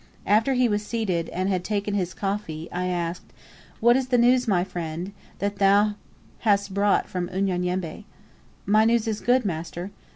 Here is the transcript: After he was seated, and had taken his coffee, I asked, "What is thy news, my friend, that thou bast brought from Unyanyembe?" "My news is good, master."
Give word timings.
After 0.25 0.55
he 0.55 0.67
was 0.67 0.83
seated, 0.83 1.29
and 1.29 1.47
had 1.47 1.63
taken 1.63 1.93
his 1.93 2.15
coffee, 2.15 2.67
I 2.71 2.87
asked, 2.87 3.31
"What 3.79 3.95
is 3.95 4.07
thy 4.07 4.17
news, 4.17 4.47
my 4.47 4.63
friend, 4.63 5.11
that 5.37 5.57
thou 5.57 5.93
bast 6.43 6.73
brought 6.73 7.07
from 7.07 7.29
Unyanyembe?" 7.29 8.05
"My 8.65 8.83
news 8.83 9.07
is 9.07 9.21
good, 9.21 9.45
master." 9.45 9.91